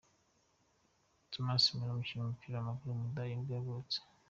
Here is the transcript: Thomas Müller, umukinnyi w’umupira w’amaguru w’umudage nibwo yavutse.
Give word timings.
Thomas 1.31 1.63
Müller, 1.73 1.93
umukinnyi 1.95 2.17
w’umupira 2.21 2.55
w’amaguru 2.57 2.89
w’umudage 2.91 3.33
nibwo 3.33 3.51
yavutse. 3.57 3.97